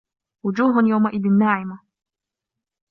وُجوهٌ 0.43 0.87
يَومَئِذٍ 0.87 1.25
ناعِمَةٌ 1.37 1.79